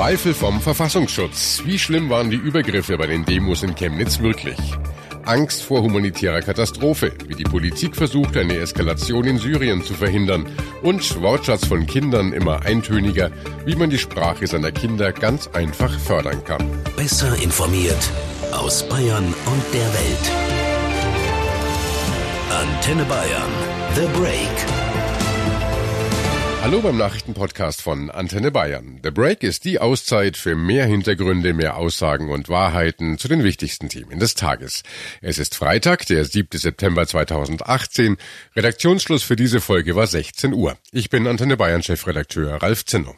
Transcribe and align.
Zweifel 0.00 0.32
vom 0.32 0.62
Verfassungsschutz. 0.62 1.60
Wie 1.66 1.78
schlimm 1.78 2.08
waren 2.08 2.30
die 2.30 2.38
Übergriffe 2.38 2.96
bei 2.96 3.06
den 3.06 3.26
Demos 3.26 3.62
in 3.62 3.74
Chemnitz 3.74 4.18
wirklich? 4.18 4.56
Angst 5.26 5.62
vor 5.62 5.82
humanitärer 5.82 6.40
Katastrophe, 6.40 7.12
wie 7.28 7.34
die 7.34 7.44
Politik 7.44 7.94
versucht, 7.94 8.34
eine 8.38 8.56
Eskalation 8.56 9.26
in 9.26 9.36
Syrien 9.36 9.84
zu 9.84 9.92
verhindern. 9.92 10.46
Und 10.80 11.20
Wortschatz 11.20 11.66
von 11.66 11.86
Kindern 11.86 12.32
immer 12.32 12.62
eintöniger, 12.62 13.30
wie 13.66 13.76
man 13.76 13.90
die 13.90 13.98
Sprache 13.98 14.46
seiner 14.46 14.72
Kinder 14.72 15.12
ganz 15.12 15.48
einfach 15.48 15.92
fördern 15.98 16.42
kann. 16.44 16.66
Besser 16.96 17.36
informiert 17.42 18.10
aus 18.52 18.88
Bayern 18.88 19.26
und 19.26 19.74
der 19.74 19.86
Welt. 19.92 20.30
Antenne 22.48 23.04
Bayern. 23.04 23.52
The 23.96 24.18
Break. 24.18 24.89
Hallo 26.62 26.82
beim 26.82 26.98
Nachrichtenpodcast 26.98 27.80
von 27.80 28.10
Antenne 28.10 28.50
Bayern. 28.50 29.00
The 29.02 29.10
Break 29.10 29.42
ist 29.42 29.64
die 29.64 29.78
Auszeit 29.78 30.36
für 30.36 30.54
mehr 30.54 30.84
Hintergründe, 30.84 31.54
mehr 31.54 31.76
Aussagen 31.76 32.30
und 32.30 32.50
Wahrheiten 32.50 33.16
zu 33.16 33.28
den 33.28 33.42
wichtigsten 33.42 33.88
Themen 33.88 34.18
des 34.18 34.34
Tages. 34.34 34.82
Es 35.22 35.38
ist 35.38 35.54
Freitag, 35.54 36.04
der 36.06 36.26
7. 36.26 36.58
September 36.58 37.06
2018. 37.06 38.18
Redaktionsschluss 38.54 39.22
für 39.22 39.36
diese 39.36 39.62
Folge 39.62 39.96
war 39.96 40.06
16 40.06 40.52
Uhr. 40.52 40.76
Ich 40.92 41.08
bin 41.08 41.26
Antenne 41.26 41.56
Bayern 41.56 41.82
Chefredakteur 41.82 42.62
Ralf 42.62 42.84
Zinno. 42.84 43.16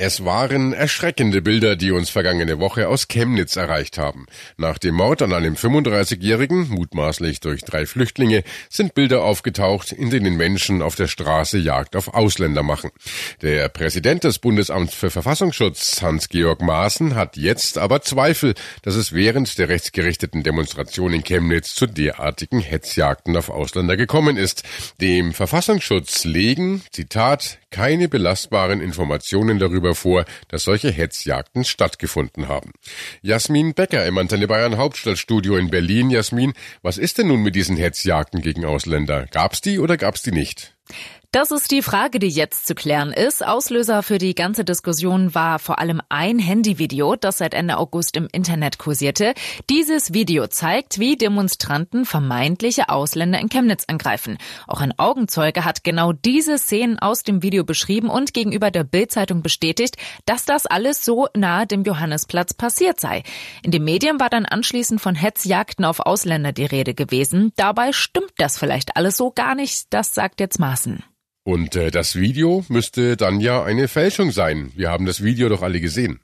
Es 0.00 0.24
waren 0.24 0.72
erschreckende 0.72 1.42
Bilder, 1.42 1.74
die 1.74 1.90
uns 1.90 2.08
vergangene 2.08 2.60
Woche 2.60 2.86
aus 2.86 3.08
Chemnitz 3.08 3.56
erreicht 3.56 3.98
haben. 3.98 4.26
Nach 4.56 4.78
dem 4.78 4.94
Mord 4.94 5.22
an 5.22 5.32
einem 5.32 5.54
35-Jährigen, 5.54 6.68
mutmaßlich 6.68 7.40
durch 7.40 7.62
drei 7.62 7.84
Flüchtlinge, 7.84 8.44
sind 8.70 8.94
Bilder 8.94 9.24
aufgetaucht, 9.24 9.90
in 9.90 10.10
denen 10.10 10.36
Menschen 10.36 10.82
auf 10.82 10.94
der 10.94 11.08
Straße 11.08 11.58
Jagd 11.58 11.96
auf 11.96 12.14
Ausländer 12.14 12.62
machen. 12.62 12.92
Der 13.42 13.68
Präsident 13.70 14.22
des 14.22 14.38
Bundesamts 14.38 14.94
für 14.94 15.10
Verfassungsschutz, 15.10 16.00
Hans-Georg 16.00 16.62
Maaßen, 16.62 17.16
hat 17.16 17.36
jetzt 17.36 17.76
aber 17.76 18.00
Zweifel, 18.00 18.54
dass 18.82 18.94
es 18.94 19.12
während 19.12 19.58
der 19.58 19.68
rechtsgerichteten 19.68 20.44
Demonstration 20.44 21.12
in 21.12 21.24
Chemnitz 21.24 21.74
zu 21.74 21.86
derartigen 21.86 22.60
Hetzjagden 22.60 23.36
auf 23.36 23.50
Ausländer 23.50 23.96
gekommen 23.96 24.36
ist. 24.36 24.62
Dem 25.00 25.34
Verfassungsschutz 25.34 26.22
legen, 26.22 26.84
Zitat, 26.92 27.58
keine 27.70 28.08
belastbaren 28.08 28.80
Informationen 28.80 29.58
darüber 29.58 29.94
vor, 29.94 30.24
dass 30.48 30.64
solche 30.64 30.90
Hetzjagden 30.90 31.64
stattgefunden 31.64 32.48
haben. 32.48 32.72
Jasmin 33.22 33.74
Becker 33.74 34.06
im 34.06 34.18
Antenne 34.18 34.48
Bayern 34.48 34.76
Hauptstadtstudio 34.76 35.56
in 35.56 35.70
Berlin. 35.70 36.10
Jasmin, 36.10 36.54
was 36.82 36.98
ist 36.98 37.18
denn 37.18 37.28
nun 37.28 37.42
mit 37.42 37.54
diesen 37.54 37.76
Hetzjagden 37.76 38.42
gegen 38.42 38.64
Ausländer? 38.64 39.26
Gab's 39.30 39.60
die 39.60 39.78
oder 39.78 39.96
gab's 39.96 40.22
die 40.22 40.32
nicht? 40.32 40.74
Das 41.30 41.50
ist 41.50 41.70
die 41.72 41.82
Frage, 41.82 42.20
die 42.20 42.30
jetzt 42.30 42.66
zu 42.66 42.74
klären 42.74 43.12
ist. 43.12 43.46
Auslöser 43.46 44.02
für 44.02 44.16
die 44.16 44.34
ganze 44.34 44.64
Diskussion 44.64 45.34
war 45.34 45.58
vor 45.58 45.78
allem 45.78 46.00
ein 46.08 46.38
Handyvideo, 46.38 47.16
das 47.16 47.36
seit 47.36 47.52
Ende 47.52 47.76
August 47.76 48.16
im 48.16 48.28
Internet 48.32 48.78
kursierte. 48.78 49.34
Dieses 49.68 50.14
Video 50.14 50.46
zeigt, 50.46 50.98
wie 50.98 51.16
Demonstranten 51.16 52.06
vermeintliche 52.06 52.88
Ausländer 52.88 53.38
in 53.40 53.50
Chemnitz 53.50 53.84
angreifen. 53.88 54.38
Auch 54.66 54.80
ein 54.80 54.98
Augenzeuge 54.98 55.66
hat 55.66 55.84
genau 55.84 56.14
diese 56.14 56.56
Szenen 56.56 56.98
aus 56.98 57.24
dem 57.24 57.42
Video 57.42 57.62
beschrieben 57.62 58.08
und 58.08 58.32
gegenüber 58.32 58.70
der 58.70 58.84
Bildzeitung 58.84 59.42
bestätigt, 59.42 59.98
dass 60.24 60.46
das 60.46 60.64
alles 60.64 61.04
so 61.04 61.28
nahe 61.36 61.66
dem 61.66 61.82
Johannesplatz 61.82 62.54
passiert 62.54 63.00
sei. 63.00 63.22
In 63.62 63.70
den 63.70 63.84
Medien 63.84 64.18
war 64.18 64.30
dann 64.30 64.46
anschließend 64.46 64.98
von 64.98 65.14
Hetzjagden 65.14 65.84
auf 65.84 66.00
Ausländer 66.00 66.52
die 66.52 66.64
Rede 66.64 66.94
gewesen. 66.94 67.52
Dabei 67.56 67.92
stimmt 67.92 68.32
das 68.38 68.58
vielleicht 68.58 68.96
alles 68.96 69.18
so 69.18 69.30
gar 69.30 69.54
nicht, 69.54 69.88
das 69.90 70.14
sagt 70.14 70.40
jetzt 70.40 70.58
Maaßen. 70.58 71.04
Und 71.48 71.76
äh, 71.76 71.90
das 71.90 72.14
Video 72.14 72.62
müsste 72.68 73.16
dann 73.16 73.40
ja 73.40 73.62
eine 73.62 73.88
Fälschung 73.88 74.32
sein. 74.32 74.70
Wir 74.76 74.90
haben 74.90 75.06
das 75.06 75.22
Video 75.24 75.48
doch 75.48 75.62
alle 75.62 75.80
gesehen. 75.80 76.20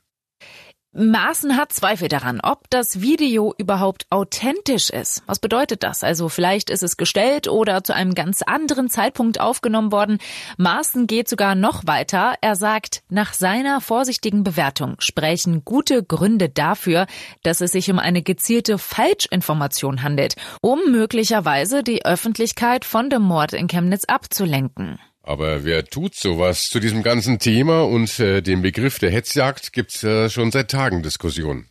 Maaßen 0.92 1.56
hat 1.56 1.72
Zweifel 1.72 2.08
daran, 2.08 2.40
ob 2.42 2.68
das 2.68 3.00
Video 3.00 3.54
überhaupt 3.56 4.04
authentisch 4.10 4.90
ist. 4.90 5.22
Was 5.24 5.38
bedeutet 5.38 5.82
das? 5.82 6.04
Also 6.04 6.28
vielleicht 6.28 6.68
ist 6.68 6.82
es 6.82 6.98
gestellt 6.98 7.48
oder 7.48 7.82
zu 7.82 7.94
einem 7.94 8.12
ganz 8.12 8.42
anderen 8.42 8.90
Zeitpunkt 8.90 9.40
aufgenommen 9.40 9.92
worden. 9.92 10.18
Maaßen 10.58 11.06
geht 11.06 11.30
sogar 11.30 11.54
noch 11.54 11.86
weiter. 11.86 12.34
Er 12.42 12.54
sagt, 12.54 13.02
nach 13.08 13.32
seiner 13.32 13.80
vorsichtigen 13.80 14.44
Bewertung 14.44 14.96
sprechen 14.98 15.64
gute 15.64 16.04
Gründe 16.04 16.50
dafür, 16.50 17.06
dass 17.42 17.62
es 17.62 17.72
sich 17.72 17.90
um 17.90 17.98
eine 17.98 18.20
gezielte 18.20 18.76
Falschinformation 18.76 20.02
handelt, 20.02 20.36
um 20.60 20.80
möglicherweise 20.90 21.82
die 21.82 22.04
Öffentlichkeit 22.04 22.84
von 22.84 23.08
dem 23.08 23.22
Mord 23.22 23.54
in 23.54 23.68
Chemnitz 23.68 24.04
abzulenken. 24.04 24.98
Aber 25.26 25.64
wer 25.64 25.84
tut 25.86 26.14
sowas? 26.14 26.64
Zu 26.64 26.80
diesem 26.80 27.02
ganzen 27.02 27.38
Thema 27.38 27.82
und 27.82 28.20
äh, 28.20 28.42
dem 28.42 28.60
Begriff 28.60 28.98
der 28.98 29.10
Hetzjagd 29.10 29.72
gibt's 29.72 30.04
äh, 30.04 30.28
schon 30.28 30.52
seit 30.52 30.70
Tagen 30.70 31.02
Diskussionen. 31.02 31.68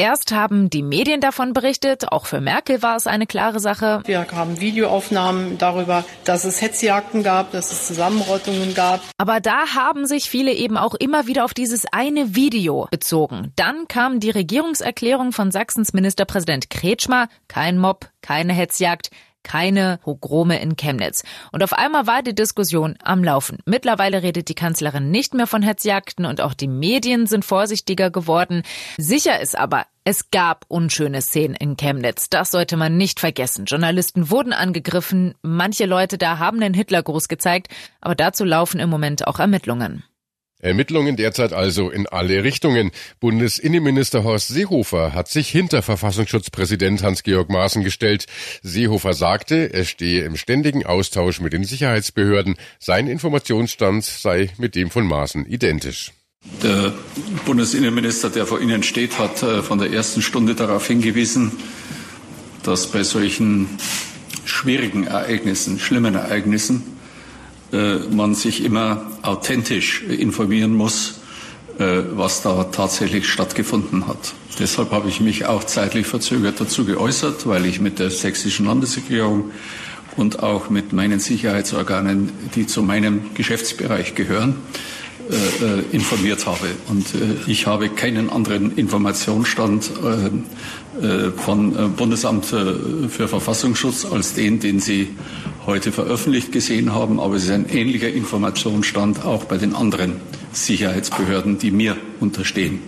Erst 0.00 0.30
haben 0.30 0.70
die 0.70 0.84
Medien 0.84 1.20
davon 1.20 1.52
berichtet, 1.52 2.12
auch 2.12 2.26
für 2.26 2.40
Merkel 2.40 2.82
war 2.82 2.94
es 2.94 3.08
eine 3.08 3.26
klare 3.26 3.58
Sache. 3.58 4.00
Wir 4.04 4.24
haben 4.30 4.60
Videoaufnahmen 4.60 5.58
darüber, 5.58 6.04
dass 6.24 6.44
es 6.44 6.62
Hetzjagden 6.62 7.24
gab, 7.24 7.50
dass 7.50 7.72
es 7.72 7.88
Zusammenrottungen 7.88 8.74
gab. 8.74 9.00
Aber 9.18 9.40
da 9.40 9.74
haben 9.74 10.06
sich 10.06 10.30
viele 10.30 10.52
eben 10.52 10.76
auch 10.76 10.94
immer 10.94 11.26
wieder 11.26 11.44
auf 11.44 11.52
dieses 11.52 11.84
eine 11.90 12.36
Video 12.36 12.86
bezogen. 12.92 13.52
Dann 13.56 13.88
kam 13.88 14.20
die 14.20 14.30
Regierungserklärung 14.30 15.32
von 15.32 15.50
Sachsens 15.50 15.92
Ministerpräsident 15.92 16.70
Kretschmer, 16.70 17.26
kein 17.48 17.76
Mob, 17.76 18.08
keine 18.22 18.52
Hetzjagd, 18.52 19.10
keine 19.48 19.98
Pogrome 20.02 20.60
in 20.60 20.76
Chemnitz. 20.76 21.24
Und 21.52 21.64
auf 21.64 21.72
einmal 21.72 22.06
war 22.06 22.22
die 22.22 22.34
Diskussion 22.34 22.96
am 23.02 23.24
Laufen. 23.24 23.58
Mittlerweile 23.64 24.22
redet 24.22 24.50
die 24.50 24.54
Kanzlerin 24.54 25.10
nicht 25.10 25.32
mehr 25.32 25.46
von 25.46 25.62
Hetzjagden 25.62 26.26
und 26.26 26.42
auch 26.42 26.52
die 26.52 26.68
Medien 26.68 27.26
sind 27.26 27.46
vorsichtiger 27.46 28.10
geworden. 28.10 28.62
Sicher 28.98 29.40
ist 29.40 29.58
aber, 29.58 29.86
es 30.04 30.30
gab 30.30 30.66
unschöne 30.68 31.22
Szenen 31.22 31.56
in 31.56 31.76
Chemnitz. 31.76 32.28
Das 32.28 32.50
sollte 32.50 32.76
man 32.76 32.96
nicht 32.98 33.20
vergessen. 33.20 33.64
Journalisten 33.64 34.30
wurden 34.30 34.52
angegriffen. 34.52 35.34
Manche 35.42 35.86
Leute 35.86 36.18
da 36.18 36.38
haben 36.38 36.60
den 36.60 36.74
Hitlergruß 36.74 37.28
gezeigt. 37.28 37.68
Aber 38.00 38.14
dazu 38.14 38.44
laufen 38.44 38.80
im 38.80 38.90
Moment 38.90 39.26
auch 39.26 39.38
Ermittlungen. 39.38 40.04
Ermittlungen 40.60 41.16
derzeit 41.16 41.52
also 41.52 41.88
in 41.88 42.06
alle 42.08 42.42
Richtungen. 42.42 42.90
Bundesinnenminister 43.20 44.24
Horst 44.24 44.48
Seehofer 44.48 45.14
hat 45.14 45.28
sich 45.28 45.48
hinter 45.48 45.82
Verfassungsschutzpräsident 45.82 47.02
Hans-Georg 47.02 47.48
Maaßen 47.48 47.84
gestellt. 47.84 48.26
Seehofer 48.62 49.14
sagte, 49.14 49.72
er 49.72 49.84
stehe 49.84 50.24
im 50.24 50.36
ständigen 50.36 50.84
Austausch 50.84 51.40
mit 51.40 51.52
den 51.52 51.62
Sicherheitsbehörden. 51.62 52.56
Sein 52.80 53.06
Informationsstand 53.06 54.04
sei 54.04 54.50
mit 54.58 54.74
dem 54.74 54.90
von 54.90 55.06
Maaßen 55.06 55.46
identisch. 55.46 56.12
Der 56.62 56.92
Bundesinnenminister, 57.44 58.30
der 58.30 58.46
vor 58.46 58.60
Ihnen 58.60 58.82
steht, 58.82 59.18
hat 59.18 59.42
äh, 59.42 59.62
von 59.62 59.78
der 59.78 59.92
ersten 59.92 60.22
Stunde 60.22 60.54
darauf 60.54 60.86
hingewiesen, 60.86 61.52
dass 62.62 62.90
bei 62.90 63.04
solchen 63.04 63.68
schwierigen 64.44 65.04
Ereignissen, 65.04 65.78
schlimmen 65.78 66.14
Ereignissen, 66.14 66.97
man 67.70 68.34
sich 68.34 68.64
immer 68.64 69.10
authentisch 69.22 70.02
informieren 70.02 70.74
muss, 70.74 71.18
äh, 71.78 72.02
was 72.16 72.42
da 72.42 72.64
tatsächlich 72.64 73.28
stattgefunden 73.28 74.08
hat. 74.08 74.34
Deshalb 74.58 74.90
habe 74.90 75.08
ich 75.08 75.20
mich 75.20 75.46
auch 75.46 75.62
zeitlich 75.62 76.08
verzögert 76.08 76.60
dazu 76.60 76.84
geäußert, 76.84 77.46
weil 77.46 77.66
ich 77.66 77.80
mit 77.80 78.00
der 78.00 78.10
sächsischen 78.10 78.66
Landesregierung 78.66 79.52
und 80.16 80.42
auch 80.42 80.70
mit 80.70 80.92
meinen 80.92 81.20
Sicherheitsorganen, 81.20 82.32
die 82.56 82.66
zu 82.66 82.82
meinem 82.82 83.32
Geschäftsbereich 83.34 84.16
gehören, 84.16 84.56
äh, 85.30 85.94
informiert 85.94 86.46
habe. 86.46 86.66
Und 86.88 87.06
ich 87.46 87.68
habe 87.68 87.90
keinen 87.90 88.28
anderen 88.28 88.76
Informationsstand 88.76 89.92
von 91.36 91.94
Bundesamt 91.94 92.46
für 92.46 93.28
Verfassungsschutz 93.28 94.04
als 94.04 94.34
den, 94.34 94.58
den 94.58 94.80
Sie 94.80 95.10
heute 95.68 95.92
veröffentlicht 95.92 96.50
gesehen 96.50 96.94
haben, 96.94 97.20
aber 97.20 97.36
es 97.36 97.44
ist 97.44 97.50
ein 97.50 97.68
ähnlicher 97.68 98.08
Informationsstand 98.08 99.26
auch 99.26 99.44
bei 99.44 99.58
den 99.58 99.74
anderen 99.74 100.16
Sicherheitsbehörden, 100.50 101.58
die 101.58 101.70
mir 101.70 101.98
unterstehen. 102.20 102.80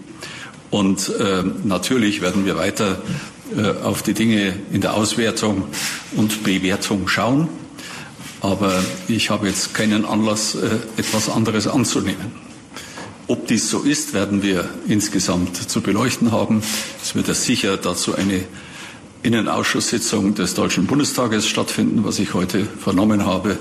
Und 0.71 1.11
äh, 1.11 1.45
natürlich 1.63 2.23
werden 2.23 2.47
wir 2.47 2.57
weiter 2.57 3.03
äh, 3.55 3.85
auf 3.85 4.03
die 4.03 4.15
Dinge 4.15 4.55
in 4.73 4.81
der 4.81 4.95
Auswertung 4.95 5.65
und 6.17 6.43
Bewertung 6.43 7.07
schauen. 7.07 7.51
Aber 8.41 8.83
ich 9.09 9.29
habe 9.29 9.47
jetzt 9.47 9.75
keinen 9.75 10.07
Anlass, 10.07 10.55
äh, 10.55 10.79
etwas 10.97 11.29
anderes 11.29 11.67
anzunehmen. 11.67 12.33
Ob 13.27 13.47
dies 13.47 13.69
so 13.69 13.81
ist, 13.81 14.15
werden 14.15 14.43
wir 14.43 14.71
insgesamt 14.89 15.55
zu 15.71 15.83
beleuchten 15.83 16.33
haben. 16.33 16.63
Es 17.03 17.15
wird 17.15 17.27
sicher 17.37 17.77
dazu 17.77 18.15
eine 18.15 18.41
Innenausschusssitzung 19.23 20.35
des 20.35 20.55
Deutschen 20.55 20.87
Bundestages 20.87 21.47
stattfinden, 21.47 22.05
was 22.05 22.19
ich 22.19 22.35
heute 22.35 22.65
vernommen 22.65 23.27
habe. 23.27 23.59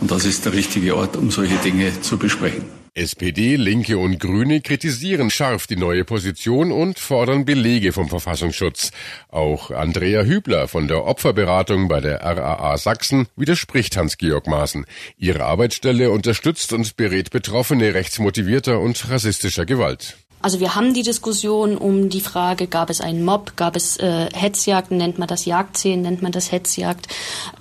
Und 0.00 0.10
das 0.10 0.24
ist 0.24 0.44
der 0.44 0.52
richtige 0.52 0.96
Ort, 0.96 1.16
um 1.16 1.30
solche 1.30 1.56
Dinge 1.56 2.00
zu 2.00 2.18
besprechen. 2.18 2.78
SPD, 2.98 3.54
Linke 3.54 3.96
und 3.96 4.18
Grüne 4.18 4.60
kritisieren 4.60 5.30
scharf 5.30 5.68
die 5.68 5.76
neue 5.76 6.04
Position 6.04 6.72
und 6.72 6.98
fordern 6.98 7.44
Belege 7.44 7.92
vom 7.92 8.08
Verfassungsschutz. 8.08 8.90
Auch 9.28 9.70
Andrea 9.70 10.22
Hübler 10.22 10.66
von 10.66 10.88
der 10.88 11.04
Opferberatung 11.04 11.86
bei 11.86 12.00
der 12.00 12.22
RAA 12.22 12.76
Sachsen 12.76 13.28
widerspricht 13.36 13.96
Hans-Georg 13.96 14.48
Maaßen. 14.48 14.84
Ihre 15.16 15.44
Arbeitsstelle 15.44 16.10
unterstützt 16.10 16.72
und 16.72 16.96
berät 16.96 17.30
Betroffene 17.30 17.94
rechtsmotivierter 17.94 18.80
und 18.80 19.08
rassistischer 19.08 19.64
Gewalt. 19.64 20.16
Also 20.40 20.60
wir 20.60 20.74
haben 20.74 20.94
die 20.94 21.02
Diskussion 21.02 21.76
um 21.76 22.08
die 22.10 22.20
Frage, 22.20 22.68
gab 22.68 22.90
es 22.90 23.00
einen 23.00 23.24
Mob, 23.24 23.56
gab 23.56 23.74
es 23.74 23.96
äh, 23.96 24.28
Hetzjagden, 24.32 24.96
nennt 24.96 25.18
man 25.18 25.26
das 25.26 25.44
Jagdszenen, 25.46 26.02
nennt 26.02 26.22
man 26.22 26.30
das 26.30 26.52
Hetzjagd, 26.52 27.08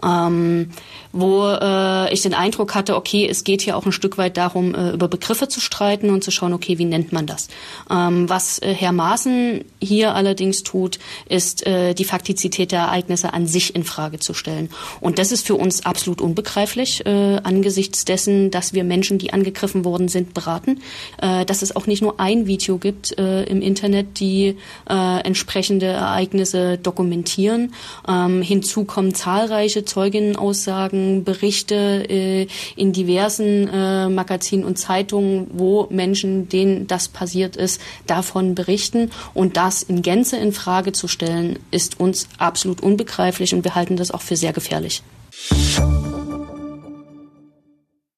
ähm, 0.04 0.72
wo 1.12 1.48
äh, 1.48 2.14
ich 2.14 2.22
den 2.22 2.36
Eindruck 2.36 2.76
hatte, 2.76 2.96
okay, 2.96 3.28
es 3.28 3.44
geht 3.44 3.62
hier 3.62 3.78
auch 3.78 3.86
ein 3.86 3.92
Stück 3.92 4.20
weit 4.20 4.38
darum, 4.38 4.76
äh, 4.76 4.92
über 4.92 5.08
Begriffe 5.08 5.48
zu 5.48 5.60
streiten 5.60 6.12
und 6.12 6.24
zu 6.24 6.30
schauen, 6.30 6.54
okay, 6.54 6.78
wie 6.78 6.86
nennt 6.86 7.12
man 7.12 7.26
das. 7.26 7.48
Ähm, 7.90 8.30
was 8.30 8.60
äh, 8.60 8.74
Herr 8.74 8.92
Maaßen 8.92 9.66
hier 9.82 10.14
allerdings 10.14 10.62
tut, 10.62 11.00
ist 11.28 11.66
äh, 11.66 11.96
die 11.96 12.06
Faktizität 12.06 12.72
der 12.72 12.82
Ereignisse 12.82 13.34
an 13.34 13.48
sich 13.48 13.74
in 13.74 13.86
Frage 13.86 14.20
zu 14.20 14.36
stellen. 14.36 14.70
Und 15.02 15.18
das 15.18 15.32
ist 15.32 15.48
für 15.48 15.56
uns 15.56 15.84
absolut 15.84 16.22
unbegreiflich 16.22 17.06
äh, 17.08 17.40
angesichts 17.44 18.06
dessen, 18.06 18.52
dass 18.52 18.74
wir 18.74 18.84
Menschen, 18.84 19.18
die 19.18 19.34
angegriffen 19.34 19.84
worden 19.84 20.10
sind, 20.10 20.36
beraten, 20.36 20.82
äh, 21.22 21.44
dass 21.46 21.64
es 21.64 21.76
auch 21.76 21.88
nicht 21.88 22.04
nur 22.04 22.20
ein 22.20 22.46
Video 22.46 22.67
Video 22.68 22.78
gibt 22.78 23.18
äh, 23.18 23.44
im 23.44 23.62
Internet, 23.62 24.20
die 24.20 24.58
äh, 24.90 25.20
entsprechende 25.24 25.86
Ereignisse 25.86 26.78
dokumentieren. 26.78 27.74
Ähm, 28.08 28.42
hinzu 28.42 28.84
kommen 28.84 29.14
zahlreiche 29.14 29.86
Zeuginnenaussagen, 29.86 31.24
Berichte 31.24 31.76
äh, 32.10 32.48
in 32.76 32.92
diversen 32.92 33.70
äh, 33.70 34.10
Magazinen 34.10 34.66
und 34.66 34.78
Zeitungen, 34.78 35.48
wo 35.54 35.88
Menschen, 35.90 36.50
denen 36.50 36.88
das 36.88 37.08
passiert 37.08 37.56
ist, 37.56 37.82
davon 38.06 38.54
berichten. 38.54 39.12
Und 39.34 39.56
das 39.56 39.82
in 39.84 40.02
Gänze 40.02 40.36
in 40.36 40.52
Frage 40.52 40.92
zu 40.92 41.08
stellen, 41.08 41.60
ist 41.72 42.02
uns 42.02 42.28
absolut 42.38 42.82
unbegreiflich 42.82 43.54
und 43.54 43.64
wir 43.64 43.76
halten 43.76 43.96
das 43.96 44.12
auch 44.12 44.22
für 44.22 44.36
sehr 44.36 44.52
gefährlich. 44.52 45.04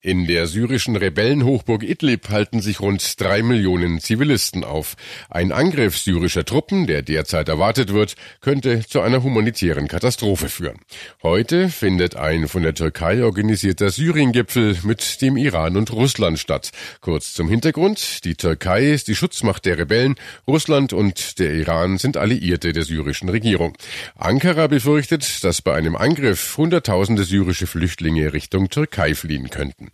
In 0.02 0.28
der 0.28 0.48
syrischen 0.48 0.96
Rebellenhochburg 0.96 1.84
Idlib 1.84 2.30
halten 2.30 2.62
sich 2.62 2.80
rund 2.80 3.20
drei 3.20 3.44
Millionen 3.44 4.00
Zivilisten 4.00 4.64
auf. 4.64 4.96
Ein 5.30 5.52
Angriff 5.52 5.98
syrischer 5.98 6.46
Truppen, 6.46 6.88
der 6.88 7.02
derzeit 7.02 7.50
erwartet 7.50 7.92
wird, 7.92 8.16
könnte 8.40 8.80
zu 8.88 9.02
einer 9.02 9.24
humanitären 9.24 9.90
Katastrophe 9.90 10.48
führen. 10.48 10.80
Heute 11.22 11.68
findet 11.68 12.16
ein 12.16 12.48
von 12.48 12.64
der 12.64 12.76
Türkei 12.76 13.26
organisierter 13.26 13.90
Syrien-Gipfel 13.90 14.78
mit 14.84 15.22
dem 15.22 15.36
Iran 15.36 15.76
und 15.76 15.92
Russland 15.92 16.40
statt. 16.40 16.72
Kurz 17.02 17.34
zum 17.34 17.50
Hintergrund. 17.50 18.24
Die 18.24 18.36
Türkei 18.36 18.92
ist 18.92 19.10
die 19.10 19.16
Schutzmacht 19.16 19.66
der 19.66 19.80
Rebellen. 19.80 20.16
Russland 20.48 20.94
und 20.94 21.40
der 21.40 21.52
Iran 21.56 21.98
sind 21.98 22.16
Alliierte 22.16 22.72
der 22.72 22.84
syrischen 22.84 23.28
Regierung. 23.28 23.76
Ankara 24.16 24.68
befürchtet, 24.68 25.44
dass 25.44 25.62
bei 25.62 25.74
einem 25.76 25.98
Angriff 25.98 26.56
Hunderttausende 26.56 27.26
syrische 27.26 27.68
Flüchtlinge 27.68 28.32
Richtung 28.32 28.70
Türkei 28.70 29.14
fliehen 29.14 29.50
könnten. 29.50 29.89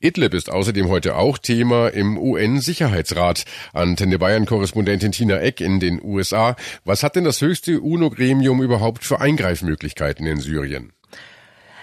Idlib 0.00 0.34
ist 0.34 0.50
außerdem 0.50 0.88
heute 0.88 1.16
auch 1.16 1.38
Thema 1.38 1.88
im 1.88 2.18
UN-Sicherheitsrat. 2.18 3.44
Antenne 3.72 4.18
Bayern-Korrespondentin 4.18 5.12
Tina 5.12 5.38
Eck 5.38 5.60
in 5.60 5.80
den 5.80 6.02
USA. 6.02 6.56
Was 6.84 7.02
hat 7.02 7.16
denn 7.16 7.24
das 7.24 7.40
höchste 7.40 7.80
UNO-Gremium 7.80 8.62
überhaupt 8.62 9.04
für 9.04 9.20
Eingreifmöglichkeiten 9.20 10.26
in 10.26 10.40
Syrien? 10.40 10.92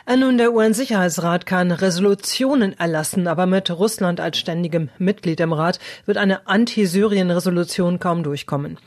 Nun, 0.06 0.38
der 0.38 0.54
UN-Sicherheitsrat 0.54 1.46
kann 1.46 1.72
Resolutionen 1.72 2.78
erlassen, 2.78 3.26
aber 3.26 3.46
mit 3.46 3.72
Russland 3.72 4.20
als 4.20 4.38
ständigem 4.38 4.90
Mitglied 5.00 5.40
im 5.40 5.54
Rat 5.54 5.80
wird 6.06 6.18
eine 6.18 6.46
Anti-Syrien-Resolution 6.46 8.00
kaum 8.00 8.22
durchkommen. 8.22 8.78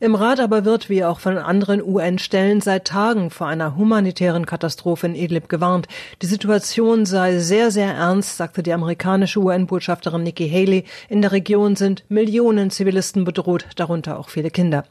Im 0.00 0.14
Rat 0.14 0.38
aber 0.38 0.66
wird, 0.66 0.90
wie 0.90 1.02
auch 1.02 1.18
von 1.18 1.38
anderen 1.38 1.82
UN-Stellen, 1.82 2.60
seit 2.60 2.86
Tagen 2.86 3.30
vor 3.30 3.46
einer 3.46 3.74
humanitären 3.76 4.44
Katastrophe 4.44 5.06
in 5.06 5.14
Idlib 5.14 5.48
gewarnt. 5.48 5.88
Die 6.20 6.26
Situation 6.26 7.06
sei 7.06 7.38
sehr, 7.38 7.70
sehr 7.70 7.92
ernst, 7.94 8.36
sagte 8.36 8.62
die 8.62 8.74
amerikanische 8.74 9.40
UN-Botschafterin 9.40 10.22
Nikki 10.22 10.48
Haley. 10.48 10.84
In 11.08 11.22
der 11.22 11.32
Region 11.32 11.74
sind 11.76 12.04
Millionen 12.10 12.70
Zivilisten 12.70 13.24
bedroht, 13.24 13.64
darunter 13.76 14.18
auch 14.18 14.28
viele 14.28 14.50
Kinder. 14.50 14.84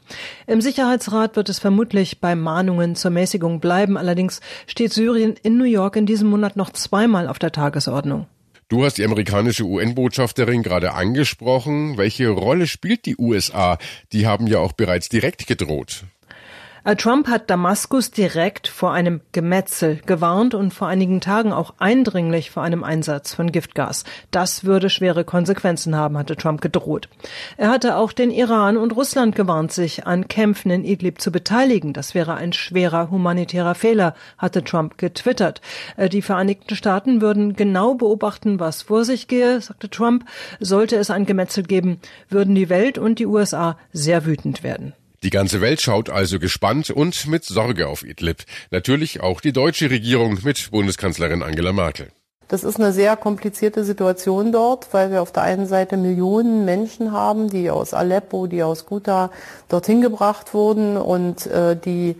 Im 0.48 0.60
Sicherheitsrat 0.60 1.36
wird 1.36 1.48
es 1.48 1.60
vermutlich 1.60 2.20
bei 2.20 2.34
Mahnungen 2.34 2.96
zur 2.96 3.12
Mäßigung 3.12 3.60
bleiben. 3.60 3.96
Allerdings 3.96 4.40
steht 4.66 4.92
Syrien 4.92 5.36
in 5.42 5.56
New 5.56 5.64
York 5.64 5.75
York 5.76 5.96
in 5.96 6.06
diesem 6.06 6.28
Monat 6.28 6.56
noch 6.56 6.70
zweimal 6.70 7.28
auf 7.28 7.38
der 7.38 7.52
Tagesordnung. 7.52 8.26
Du 8.68 8.84
hast 8.84 8.98
die 8.98 9.04
amerikanische 9.04 9.64
UN-Botschafterin 9.64 10.64
gerade 10.64 10.94
angesprochen. 10.94 11.96
Welche 11.98 12.30
Rolle 12.30 12.66
spielt 12.66 13.06
die 13.06 13.16
USA? 13.16 13.78
Die 14.12 14.26
haben 14.26 14.48
ja 14.48 14.58
auch 14.58 14.72
bereits 14.72 15.08
direkt 15.08 15.46
gedroht. 15.46 16.04
Äh, 16.86 16.94
Trump 16.94 17.26
hat 17.26 17.50
Damaskus 17.50 18.12
direkt 18.12 18.68
vor 18.68 18.92
einem 18.92 19.20
Gemetzel 19.32 19.98
gewarnt 20.06 20.54
und 20.54 20.72
vor 20.72 20.86
einigen 20.86 21.20
Tagen 21.20 21.52
auch 21.52 21.74
eindringlich 21.78 22.52
vor 22.52 22.62
einem 22.62 22.84
Einsatz 22.84 23.34
von 23.34 23.50
Giftgas. 23.50 24.04
Das 24.30 24.64
würde 24.64 24.88
schwere 24.88 25.24
Konsequenzen 25.24 25.96
haben, 25.96 26.16
hatte 26.16 26.36
Trump 26.36 26.60
gedroht. 26.60 27.08
Er 27.56 27.70
hatte 27.70 27.96
auch 27.96 28.12
den 28.12 28.30
Iran 28.30 28.76
und 28.76 28.94
Russland 28.94 29.34
gewarnt, 29.34 29.72
sich 29.72 30.06
an 30.06 30.28
Kämpfen 30.28 30.70
in 30.70 30.84
Idlib 30.84 31.20
zu 31.20 31.32
beteiligen. 31.32 31.92
Das 31.92 32.14
wäre 32.14 32.34
ein 32.34 32.52
schwerer 32.52 33.10
humanitärer 33.10 33.74
Fehler, 33.74 34.14
hatte 34.38 34.62
Trump 34.62 34.96
getwittert. 34.96 35.62
Äh, 35.96 36.08
die 36.08 36.22
Vereinigten 36.22 36.76
Staaten 36.76 37.20
würden 37.20 37.56
genau 37.56 37.94
beobachten, 37.94 38.60
was 38.60 38.82
vor 38.82 39.04
sich 39.04 39.26
gehe, 39.26 39.60
sagte 39.60 39.90
Trump. 39.90 40.24
Sollte 40.60 40.94
es 40.94 41.10
ein 41.10 41.26
Gemetzel 41.26 41.64
geben, 41.64 41.98
würden 42.28 42.54
die 42.54 42.68
Welt 42.68 42.96
und 42.96 43.18
die 43.18 43.26
USA 43.26 43.76
sehr 43.92 44.24
wütend 44.24 44.62
werden. 44.62 44.92
Die 45.26 45.30
ganze 45.30 45.60
Welt 45.60 45.82
schaut 45.82 46.08
also 46.08 46.38
gespannt 46.38 46.88
und 46.88 47.26
mit 47.26 47.44
Sorge 47.44 47.88
auf 47.88 48.04
Idlib. 48.04 48.44
Natürlich 48.70 49.22
auch 49.22 49.40
die 49.40 49.52
deutsche 49.52 49.90
Regierung 49.90 50.38
mit 50.44 50.70
Bundeskanzlerin 50.70 51.42
Angela 51.42 51.72
Merkel. 51.72 52.10
Das 52.46 52.62
ist 52.62 52.78
eine 52.78 52.92
sehr 52.92 53.16
komplizierte 53.16 53.82
Situation 53.82 54.52
dort, 54.52 54.94
weil 54.94 55.10
wir 55.10 55.20
auf 55.22 55.32
der 55.32 55.42
einen 55.42 55.66
Seite 55.66 55.96
Millionen 55.96 56.64
Menschen 56.64 57.10
haben, 57.10 57.50
die 57.50 57.70
aus 57.70 57.92
Aleppo, 57.92 58.46
die 58.46 58.62
aus 58.62 58.86
Ghouta 58.86 59.32
dorthin 59.68 60.00
gebracht 60.00 60.54
wurden 60.54 60.96
und 60.96 61.44
äh, 61.48 61.74
die 61.74 62.14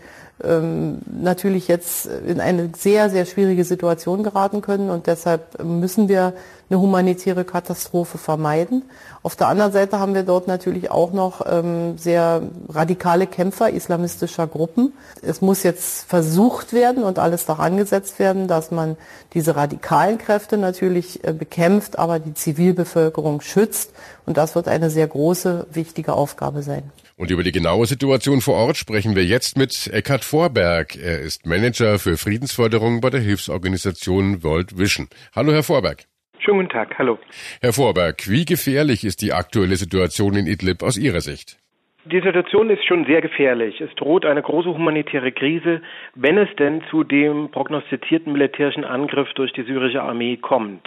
ähm, 0.44 0.99
natürlich 1.06 1.67
jetzt 1.67 2.06
in 2.06 2.41
eine 2.41 2.71
sehr, 2.77 3.09
sehr 3.09 3.25
schwierige 3.25 3.65
Situation 3.65 4.23
geraten 4.23 4.61
können 4.61 4.91
und 4.91 5.06
deshalb 5.06 5.62
müssen 5.62 6.09
wir 6.09 6.35
eine 6.69 6.81
humanitäre 6.81 7.44
Katastrophe 7.44 8.19
vermeiden. 8.19 8.83
Auf 9.23 9.37
der 9.37 9.49
anderen 9.49 9.73
Seite 9.73 9.99
haben 9.99 10.15
wir 10.15 10.25
dort 10.25 10.49
natürlich 10.49 10.91
auch 10.91 11.12
noch 11.12 11.41
ähm, 11.49 11.97
sehr 11.97 12.43
radikale 12.69 13.27
Kämpfer 13.27 13.71
islamistischer 13.71 14.47
Gruppen. 14.47 14.93
Es 15.23 15.41
muss 15.41 15.62
jetzt 15.62 16.05
versucht 16.09 16.73
werden 16.73 17.05
und 17.05 17.19
alles 17.19 17.47
daran 17.47 17.77
gesetzt 17.77 18.19
werden, 18.19 18.49
dass 18.49 18.71
man 18.71 18.97
diese 19.32 19.56
radikalen 19.56 20.19
Kräfte 20.19 20.59
natürlich 20.59 21.25
äh, 21.25 21.32
bekämpft, 21.32 21.99
aber 21.99 22.19
die 22.19 22.35
Zivilbevölkerung 22.35 23.41
schützt. 23.41 23.93
Und 24.27 24.37
das 24.37 24.55
wird 24.55 24.69
eine 24.69 24.91
sehr 24.91 25.06
große, 25.06 25.69
wichtige 25.72 26.15
Aufgabe 26.15 26.63
sein. 26.63 26.91
Und 27.19 27.31
über 27.31 27.43
die 27.43 27.53
genaue 27.53 27.87
Situation 27.87 28.43
vor 28.43 28.56
Ort 28.56 28.77
sprechen 28.77 29.17
wir 29.17 29.25
jetzt 29.25 29.56
mit 29.56 29.89
Eckhard 29.91 30.23
Vorberg. 30.23 30.96
Er 30.96 31.20
ist 31.20 31.46
Manager 31.46 31.99
für 31.99 32.19
Friedensförderung 32.19 33.01
bei 33.01 33.08
der 33.08 33.20
Hilfsorganisation 33.20 34.44
World 34.44 34.79
Vision. 34.79 35.08
Hallo, 35.35 35.53
Herr 35.53 35.63
Vorberg. 35.63 36.05
Schönen 36.39 36.58
guten 36.58 36.69
Tag, 36.69 36.99
hallo. 36.99 37.19
Herr 37.63 37.73
Vorberg, 37.73 38.29
wie 38.29 38.44
gefährlich 38.44 39.03
ist 39.03 39.23
die 39.23 39.32
aktuelle 39.32 39.77
Situation 39.77 40.35
in 40.35 40.46
Idlib 40.46 40.82
aus 40.82 40.99
Ihrer 40.99 41.23
Sicht? 41.23 41.56
Die 42.05 42.20
Situation 42.20 42.69
ist 42.69 42.85
schon 42.87 43.06
sehr 43.06 43.23
gefährlich. 43.23 43.81
Es 43.81 43.93
droht 43.96 44.27
eine 44.27 44.43
große 44.43 44.69
humanitäre 44.69 45.32
Krise, 45.32 45.81
wenn 46.15 46.37
es 46.37 46.55
denn 46.56 46.82
zu 46.91 47.03
dem 47.03 47.51
prognostizierten 47.51 48.32
militärischen 48.32 48.85
Angriff 48.85 49.32
durch 49.35 49.53
die 49.55 49.65
syrische 49.65 50.03
Armee 50.03 50.37
kommt. 50.37 50.87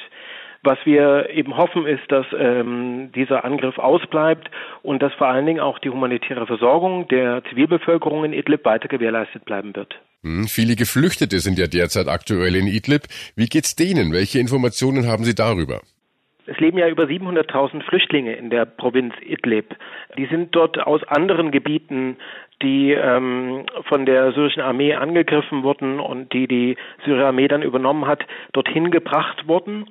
Was 0.62 0.78
wir 0.84 1.30
eben 1.30 1.56
hoffen, 1.56 1.86
ist, 1.88 2.04
dass 2.10 2.26
ähm, 2.38 3.12
dieser 3.16 3.46
Angriff 3.46 3.78
ausbleibt 3.78 4.52
und 4.82 5.02
dass 5.02 5.14
vor 5.14 5.28
allen 5.28 5.46
Dingen 5.46 5.62
auch 5.62 5.80
die 5.80 5.90
humanitäre 5.90 6.46
Versorgung 6.48 7.08
der 7.08 7.44
Zivilbevölkerung 7.50 8.26
in 8.26 8.34
Idlib 8.34 8.66
weiter 8.66 8.90
gewährleistet 8.90 9.46
bleiben 9.46 9.74
wird. 9.76 9.96
Hm, 10.24 10.48
viele 10.48 10.76
Geflüchtete 10.76 11.40
sind 11.40 11.58
ja 11.58 11.68
derzeit 11.68 12.10
aktuell 12.10 12.56
in 12.56 12.68
Idlib. 12.68 13.04
Wie 13.38 13.48
geht's 13.48 13.76
denen? 13.78 14.12
Welche 14.12 14.40
Informationen 14.40 15.08
haben 15.08 15.24
Sie 15.24 15.34
darüber? 15.34 15.80
Es 16.46 16.60
leben 16.60 16.80
ja 16.80 16.90
über 16.90 17.04
700.000 17.04 17.84
Flüchtlinge 17.84 18.34
in 18.34 18.50
der 18.50 18.66
Provinz 18.66 19.14
Idlib. 19.22 19.76
Die 20.18 20.26
sind 20.26 20.56
dort 20.56 20.80
aus 20.80 21.04
anderen 21.04 21.52
Gebieten, 21.52 22.18
die 22.62 22.92
ähm, 22.92 23.66
von 23.84 24.08
der 24.08 24.32
syrischen 24.34 24.64
Armee 24.64 24.96
angegriffen 24.96 25.64
wurden 25.64 26.00
und 26.00 26.34
die 26.34 26.48
die 26.48 26.76
syrische 27.06 27.28
Armee 27.28 27.48
dann 27.48 27.62
übernommen 27.62 28.08
hat, 28.08 28.26
dorthin 28.52 28.90
gebracht 28.90 29.48
worden. 29.48 29.86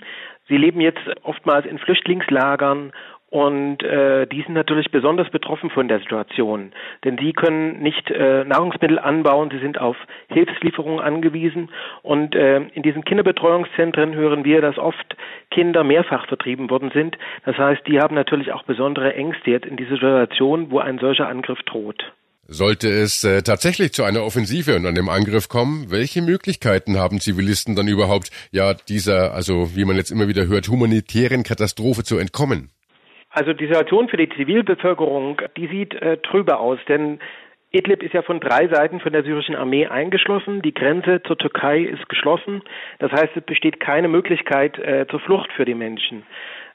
Sie 0.49 0.57
leben 0.57 0.81
jetzt 0.81 1.03
oftmals 1.23 1.67
in 1.67 1.79
Flüchtlingslagern 1.79 2.93
Und 3.31 3.83
äh, 3.83 4.27
die 4.27 4.41
sind 4.41 4.55
natürlich 4.55 4.91
besonders 4.91 5.29
betroffen 5.29 5.69
von 5.69 5.87
der 5.87 5.99
Situation, 5.99 6.73
denn 7.05 7.19
sie 7.19 7.35
können 7.35 7.83
nicht 7.83 8.11
äh, 8.11 8.45
Nahrungsmittel 8.45 8.99
anbauen, 8.99 9.51
sie 9.51 9.59
sind 9.59 9.79
auf 9.79 9.97
Hilfslieferungen 10.29 11.01
angewiesen. 11.01 11.69
Und 12.03 12.35
äh, 12.35 12.63
in 12.73 12.83
diesen 12.83 13.05
Kinderbetreuungszentren 13.05 14.15
hören 14.15 14.47
wir, 14.47 14.63
dass 14.63 14.79
oft 14.79 15.15
Kinder 15.51 15.85
mehrfach 15.85 16.27
vertrieben 16.27 16.71
worden 16.71 16.91
sind. 16.95 17.19
Das 17.45 17.59
heißt, 17.59 17.87
die 17.87 18.01
haben 18.01 18.15
natürlich 18.15 18.53
auch 18.53 18.63
besondere 18.63 19.15
Ängste 19.15 19.51
jetzt 19.51 19.67
in 19.67 19.77
dieser 19.77 19.97
Situation, 19.97 20.71
wo 20.71 20.79
ein 20.79 20.99
solcher 20.99 21.29
Angriff 21.29 21.63
droht. 21.65 22.13
Sollte 22.51 22.89
es 22.89 23.25
äh, 23.25 23.43
tatsächlich 23.43 23.93
zu 23.93 24.05
einer 24.05 24.25
Offensive 24.25 24.75
und 24.75 24.87
einem 24.87 25.11
Angriff 25.11 25.51
kommen, 25.51 25.91
welche 25.91 26.23
Möglichkeiten 26.23 26.97
haben 26.97 27.21
Zivilisten 27.21 27.77
dann 27.77 27.89
überhaupt, 27.89 28.31
ja, 28.53 28.73
dieser, 28.73 29.35
also 29.35 29.77
wie 29.77 29.85
man 29.85 29.97
jetzt 29.97 30.11
immer 30.11 30.29
wieder 30.29 30.47
hört, 30.47 30.67
humanitären 30.69 31.43
Katastrophe 31.43 32.05
zu 32.05 32.17
entkommen? 32.17 32.71
Also 33.29 33.53
die 33.53 33.67
Situation 33.67 34.09
für 34.09 34.17
die 34.17 34.31
Zivilbevölkerung, 34.31 35.43
die 35.59 35.69
sieht 35.69 35.93
äh, 35.93 36.17
trüber 36.23 36.61
aus, 36.61 36.79
denn 36.89 37.19
Idlib 37.71 38.03
ist 38.03 38.15
ja 38.15 38.23
von 38.23 38.41
drei 38.41 38.67
Seiten 38.69 38.99
von 39.01 39.13
der 39.13 39.25
syrischen 39.25 39.55
Armee 39.55 39.87
eingeschlossen. 39.87 40.63
Die 40.63 40.73
Grenze 40.73 41.23
zur 41.25 41.37
Türkei 41.37 41.81
ist 41.81 42.09
geschlossen. 42.09 42.63
Das 42.99 43.13
heißt, 43.13 43.37
es 43.37 43.45
besteht 43.45 43.79
keine 43.79 44.09
Möglichkeit 44.09 44.79
äh, 44.79 45.07
zur 45.11 45.21
Flucht 45.21 45.53
für 45.53 45.67
die 45.67 45.75
Menschen. 45.75 46.23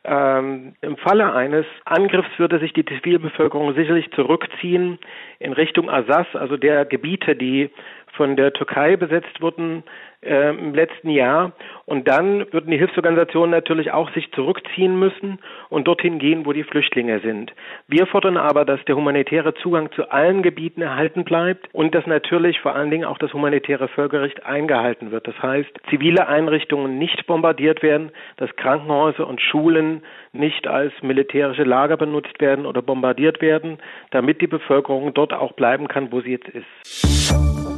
Ähm, 0.05 0.75
Im 0.81 0.97
Falle 0.97 1.33
eines 1.33 1.65
Angriffs 1.85 2.37
würde 2.37 2.59
sich 2.59 2.73
die 2.73 2.85
Zivilbevölkerung 2.85 3.73
sicherlich 3.73 4.11
zurückziehen 4.11 4.99
in 5.39 5.53
Richtung 5.53 5.89
Assas, 5.89 6.27
also 6.33 6.57
der 6.57 6.85
Gebiete, 6.85 7.35
die 7.35 7.69
von 8.13 8.35
der 8.35 8.53
Türkei 8.53 8.95
besetzt 8.95 9.41
wurden 9.41 9.83
äh, 10.25 10.49
im 10.49 10.73
letzten 10.73 11.09
Jahr. 11.09 11.51
Und 11.85 12.07
dann 12.07 12.51
würden 12.51 12.71
die 12.71 12.77
Hilfsorganisationen 12.77 13.51
natürlich 13.51 13.91
auch 13.91 14.09
sich 14.13 14.31
zurückziehen 14.31 14.97
müssen 14.97 15.39
und 15.69 15.87
dorthin 15.87 16.19
gehen, 16.19 16.45
wo 16.45 16.53
die 16.53 16.63
Flüchtlinge 16.63 17.19
sind. 17.19 17.53
Wir 17.87 18.07
fordern 18.07 18.37
aber, 18.37 18.65
dass 18.65 18.83
der 18.85 18.95
humanitäre 18.95 19.53
Zugang 19.55 19.91
zu 19.91 20.09
allen 20.09 20.43
Gebieten 20.43 20.81
erhalten 20.81 21.23
bleibt 21.23 21.67
und 21.73 21.93
dass 21.93 22.07
natürlich 22.07 22.59
vor 22.59 22.75
allen 22.75 22.89
Dingen 22.89 23.05
auch 23.05 23.17
das 23.17 23.33
humanitäre 23.33 23.87
Völkerrecht 23.87 24.45
eingehalten 24.45 25.11
wird. 25.11 25.27
Das 25.27 25.41
heißt, 25.41 25.69
zivile 25.89 26.27
Einrichtungen 26.27 26.97
nicht 26.97 27.25
bombardiert 27.27 27.83
werden, 27.83 28.11
dass 28.37 28.55
Krankenhäuser 28.55 29.27
und 29.27 29.41
Schulen 29.41 30.03
nicht 30.31 30.67
als 30.67 30.93
militärische 31.01 31.63
Lager 31.63 31.97
benutzt 31.97 32.39
werden 32.39 32.65
oder 32.65 32.81
bombardiert 32.81 33.41
werden, 33.41 33.79
damit 34.11 34.41
die 34.41 34.47
Bevölkerung 34.47 35.13
dort 35.13 35.33
auch 35.33 35.53
bleiben 35.53 35.87
kann, 35.87 36.11
wo 36.11 36.21
sie 36.21 36.31
jetzt 36.31 36.49
ist. 36.49 37.72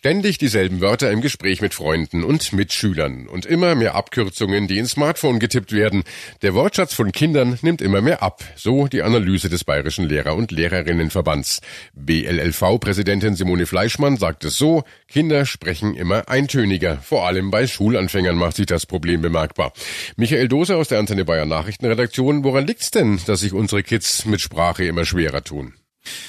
Ständig 0.00 0.38
dieselben 0.38 0.80
Wörter 0.80 1.10
im 1.10 1.20
Gespräch 1.20 1.60
mit 1.60 1.74
Freunden 1.74 2.24
und 2.24 2.54
Mitschülern 2.54 3.26
und 3.26 3.44
immer 3.44 3.74
mehr 3.74 3.94
Abkürzungen, 3.94 4.66
die 4.66 4.78
ins 4.78 4.92
Smartphone 4.92 5.38
getippt 5.38 5.72
werden. 5.72 6.04
Der 6.40 6.54
Wortschatz 6.54 6.94
von 6.94 7.12
Kindern 7.12 7.58
nimmt 7.60 7.82
immer 7.82 8.00
mehr 8.00 8.22
ab, 8.22 8.42
so 8.56 8.86
die 8.86 9.02
Analyse 9.02 9.50
des 9.50 9.64
Bayerischen 9.64 10.08
Lehrer- 10.08 10.36
und 10.36 10.52
Lehrerinnenverbands. 10.52 11.60
BLLV-Präsidentin 11.92 13.36
Simone 13.36 13.66
Fleischmann 13.66 14.16
sagt 14.16 14.46
es 14.46 14.56
so, 14.56 14.84
Kinder 15.06 15.44
sprechen 15.44 15.94
immer 15.94 16.30
eintöniger. 16.30 16.96
Vor 17.02 17.26
allem 17.26 17.50
bei 17.50 17.66
Schulanfängern 17.66 18.36
macht 18.36 18.56
sich 18.56 18.64
das 18.64 18.86
Problem 18.86 19.20
bemerkbar. 19.20 19.74
Michael 20.16 20.48
Dose 20.48 20.78
aus 20.78 20.88
der 20.88 20.98
Antenne 20.98 21.26
Bayern 21.26 21.50
Nachrichtenredaktion, 21.50 22.42
woran 22.42 22.66
liegt's 22.66 22.90
denn, 22.90 23.20
dass 23.26 23.40
sich 23.40 23.52
unsere 23.52 23.82
Kids 23.82 24.24
mit 24.24 24.40
Sprache 24.40 24.86
immer 24.86 25.04
schwerer 25.04 25.44
tun? 25.44 25.74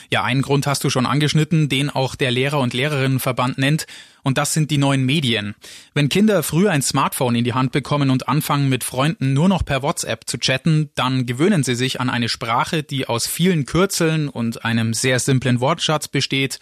Ja, 0.09 0.23
einen 0.23 0.41
Grund 0.41 0.67
hast 0.67 0.83
du 0.83 0.89
schon 0.89 1.05
angeschnitten, 1.05 1.69
den 1.69 1.89
auch 1.89 2.15
der 2.15 2.31
Lehrer- 2.31 2.59
und 2.59 2.73
Lehrerinnenverband 2.73 3.57
nennt, 3.57 3.85
und 4.23 4.37
das 4.37 4.53
sind 4.53 4.69
die 4.69 4.77
neuen 4.77 5.03
Medien. 5.03 5.55
Wenn 5.93 6.09
Kinder 6.09 6.43
früh 6.43 6.67
ein 6.67 6.81
Smartphone 6.81 7.35
in 7.35 7.43
die 7.43 7.53
Hand 7.53 7.71
bekommen 7.71 8.09
und 8.09 8.27
anfangen 8.27 8.69
mit 8.69 8.83
Freunden 8.83 9.33
nur 9.33 9.49
noch 9.49 9.65
per 9.65 9.81
WhatsApp 9.81 10.29
zu 10.29 10.37
chatten, 10.37 10.91
dann 10.95 11.25
gewöhnen 11.25 11.63
sie 11.63 11.75
sich 11.75 11.99
an 11.99 12.09
eine 12.09 12.29
Sprache, 12.29 12.83
die 12.83 13.07
aus 13.07 13.25
vielen 13.25 13.65
Kürzeln 13.65 14.29
und 14.29 14.63
einem 14.63 14.93
sehr 14.93 15.19
simplen 15.19 15.59
Wortschatz 15.59 16.07
besteht. 16.07 16.59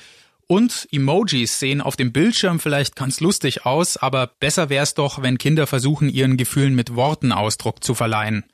Und 0.48 0.88
Emojis 0.92 1.60
sehen 1.60 1.80
auf 1.82 1.96
dem 1.96 2.12
Bildschirm 2.12 2.60
vielleicht 2.60 2.96
ganz 2.96 3.20
lustig 3.20 3.66
aus, 3.66 3.98
aber 3.98 4.28
besser 4.40 4.70
wäre 4.70 4.84
es 4.84 4.96
doch, 4.96 5.22
wenn 5.22 5.38
Kinder 5.38 5.68
versuchen, 5.68 6.10
ihren 6.10 6.38
Gefühlen 6.38 6.74
mit 6.74 6.96
Worten 6.96 7.32
Ausdruck 7.32 7.84
zu 7.84 7.94
verleihen. 7.94 8.46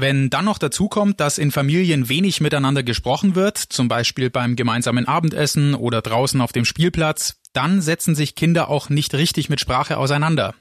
Wenn 0.00 0.30
dann 0.30 0.44
noch 0.44 0.58
dazu 0.58 0.88
kommt, 0.88 1.18
dass 1.18 1.38
in 1.38 1.50
Familien 1.50 2.08
wenig 2.08 2.40
miteinander 2.40 2.84
gesprochen 2.84 3.34
wird, 3.34 3.58
zum 3.58 3.88
Beispiel 3.88 4.30
beim 4.30 4.54
gemeinsamen 4.54 5.08
Abendessen 5.08 5.74
oder 5.74 6.02
draußen 6.02 6.40
auf 6.40 6.52
dem 6.52 6.64
Spielplatz, 6.64 7.40
dann 7.52 7.80
setzen 7.80 8.14
sich 8.14 8.36
Kinder 8.36 8.68
auch 8.68 8.90
nicht 8.90 9.14
richtig 9.14 9.48
mit 9.48 9.58
Sprache 9.58 9.96
auseinander. 9.96 10.54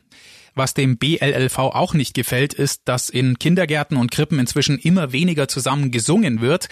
Was 0.56 0.74
dem 0.74 0.98
BLLV 0.98 1.56
auch 1.60 1.94
nicht 1.94 2.16
gefällt, 2.16 2.56
ist, 2.56 2.82
dass 2.86 3.10
in 3.10 3.38
Kindergärten 3.38 3.96
und 3.96 4.10
Krippen 4.10 4.40
inzwischen 4.40 4.80
immer 4.80 5.12
weniger 5.12 5.48
zusammen 5.48 5.92
gesungen 5.92 6.42
wird, 6.42 6.68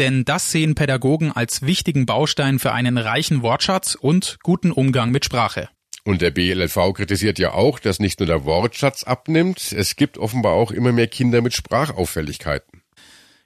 denn 0.00 0.24
das 0.24 0.50
sehen 0.50 0.74
Pädagogen 0.74 1.30
als 1.30 1.62
wichtigen 1.62 2.04
Baustein 2.04 2.58
für 2.58 2.72
einen 2.72 2.98
reichen 2.98 3.42
Wortschatz 3.42 3.94
und 3.94 4.38
guten 4.42 4.72
Umgang 4.72 5.12
mit 5.12 5.24
Sprache. 5.24 5.68
Und 6.08 6.22
der 6.22 6.30
BLLV 6.30 6.94
kritisiert 6.94 7.38
ja 7.38 7.52
auch, 7.52 7.78
dass 7.78 8.00
nicht 8.00 8.18
nur 8.18 8.26
der 8.26 8.46
Wortschatz 8.46 9.04
abnimmt, 9.04 9.72
es 9.72 9.94
gibt 9.94 10.16
offenbar 10.16 10.54
auch 10.54 10.70
immer 10.70 10.90
mehr 10.90 11.06
Kinder 11.06 11.42
mit 11.42 11.52
Sprachauffälligkeiten. 11.52 12.80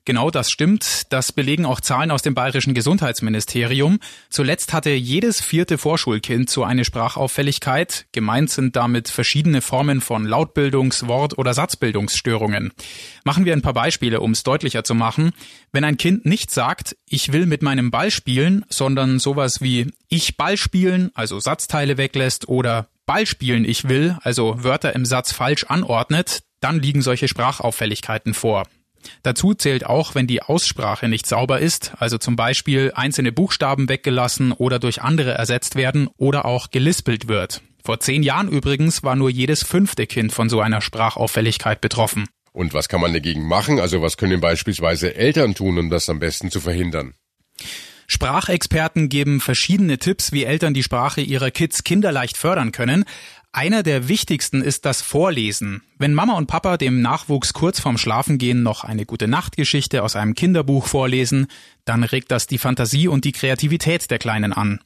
Genau 0.04 0.30
das 0.32 0.50
stimmt. 0.50 1.12
Das 1.12 1.30
belegen 1.30 1.64
auch 1.64 1.80
Zahlen 1.80 2.11
aus 2.11 2.23
dem 2.23 2.35
bayerischen 2.35 2.75
Gesundheitsministerium. 2.75 4.00
Zuletzt 4.30 4.73
hatte 4.73 4.90
jedes 4.90 5.40
vierte 5.40 5.78
Vorschulkind 5.78 6.50
so 6.50 6.64
eine 6.64 6.85
Sprachauffälligkeit. 6.85 8.06
Gemeint 8.11 8.50
sind 8.50 8.75
damit 8.75 9.09
verschiedene 9.09 9.61
Formen 9.61 10.00
von 10.00 10.26
Lautbildungs-, 10.26 11.06
Wort- 11.06 11.38
oder 11.38 11.54
Satzbildungsstörungen. 11.54 12.73
Machen 13.25 13.44
wir 13.44 13.52
ein 13.52 13.62
paar 13.62 13.75
Beispiele, 13.75 14.21
um 14.21 14.32
es 14.32 14.42
deutlicher 14.42 14.82
zu 14.82 14.97
machen. 14.97 15.30
Wenn 15.71 15.85
ein 15.85 15.99
Kind 15.99 16.26
nicht 16.26 16.50
sagt, 16.50 16.97
ich 17.09 17.32
will 17.32 17.47
mit 17.47 17.62
meinem 17.62 17.92
Ball 17.92 18.11
spielen, 18.11 18.64
sondern 18.68 19.21
sowas 19.21 19.61
wie 19.61 19.92
ich 20.09 20.37
Ball 20.37 20.56
spielen, 20.56 21.12
also 21.14 21.38
Satzteile 21.38 21.97
weglässt 21.97 22.49
oder 22.49 22.88
Ball 23.06 23.25
spielen 23.25 23.64
ich 23.64 23.88
will, 23.88 24.18
also 24.23 24.64
Wörter 24.64 24.97
im 24.97 25.04
Satz 25.04 25.32
falsch 25.32 25.64
anordnet, 25.64 26.42
dann 26.61 26.80
liegen 26.80 27.02
solche 27.02 27.28
Sprachauffälligkeiten 27.28 28.35
vor. 28.35 28.64
Dazu 29.23 29.54
zählt 29.54 29.87
auch, 29.87 30.14
wenn 30.14 30.26
die 30.26 30.42
Aussprache 30.42 31.09
nicht 31.09 31.26
sauber 31.26 31.61
ist, 31.61 31.92
also 31.99 32.18
zum 32.18 32.37
Beispiel 32.37 32.92
einzelne 32.94 33.32
Buchstaben 33.32 33.88
weggelassen 33.88 34.52
oder 34.52 34.78
durch 34.78 35.02
andere 35.02 35.32
ersetzt 35.32 35.75
werden 35.75 36.09
oder 36.16 36.44
auch 36.44 36.71
gelispelt 36.71 37.28
wird. 37.28 37.62
Vor 37.85 37.99
zehn 38.00 38.23
Jahren 38.23 38.49
übrigens 38.49 39.02
war 39.02 39.16
nur 39.16 39.30
jedes 39.30 39.64
fünfte 39.64 40.06
Kind 40.06 40.32
von 40.32 40.49
so 40.49 40.61
einer 40.61 40.80
Sprachauffälligkeit 40.80 41.80
betroffen. 41.80 42.26
Und 42.52 42.75
was 42.75 42.88
kann 42.88 43.00
man 43.00 43.12
dagegen 43.12 43.47
machen? 43.47 43.80
Also 43.80 44.02
was 44.02 44.16
können 44.16 44.40
beispielsweise 44.40 45.14
Eltern 45.14 45.54
tun, 45.54 45.78
um 45.78 45.90
das 45.90 46.09
am 46.09 46.18
besten 46.18 46.50
zu 46.50 46.61
verhindern? 46.61 47.14
Sprachexperten 48.06 49.09
geben 49.09 49.40
verschiedene 49.40 49.99
Tipps, 49.99 50.32
wie 50.32 50.44
Eltern 50.44 50.75
die 50.75 50.82
Sprache 50.82 51.23
ihrer 51.23 51.50
Kids 51.50 51.82
kinderleicht 51.82 52.37
fördern 52.37 52.71
können. 52.71 53.04
Einer 53.54 53.82
der 53.82 54.09
wichtigsten 54.09 54.62
ist 54.62 54.87
das 54.87 55.02
Vorlesen. 55.02 55.82
Wenn 55.99 56.14
Mama 56.14 56.38
und 56.38 56.47
Papa 56.47 56.78
dem 56.78 57.02
Nachwuchs 57.02 57.52
kurz 57.52 57.80
vorm 57.80 57.99
Schlafengehen 57.99 58.62
noch 58.62 58.82
eine 58.82 59.04
gute 59.04 59.28
Nachtgeschichte 59.28 60.02
aus 60.02 60.16
einem 60.16 60.35
Kinderbuch 60.35 60.87
vorlesen, 60.87 61.49
dann 61.85 62.02
regt 62.02 62.30
das 62.30 62.47
die 62.47 62.56
Fantasie 62.56 63.09
und 63.09 63.26
die 63.26 63.32
Kreativität 63.32 64.11
der 64.11 64.18
Kleinen 64.18 64.54
an. 64.54 64.80